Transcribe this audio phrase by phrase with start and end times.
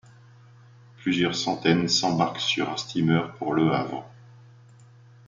[0.97, 4.09] Plusieurs centaines s'embarquent sur un steamer pour Le Havre.